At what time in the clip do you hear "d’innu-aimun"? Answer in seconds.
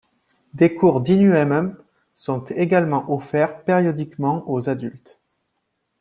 1.01-1.75